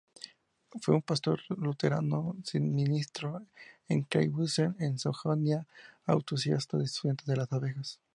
Fue 0.81 0.95
un 0.95 1.03
pastor 1.03 1.41
luterano, 1.49 2.35
ministro 2.55 3.45
en 3.87 4.01
Klein-Bautzen 4.01 4.75
en 4.79 4.97
Sajonia, 4.97 5.67
entusiasta 6.07 6.81
estudiante 6.81 7.25
de 7.27 7.35
las 7.37 7.53
abejas. 7.53 7.99